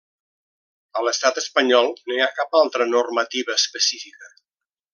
[1.01, 4.35] A l'estat espanyol no hi ha cap altra normativa específica.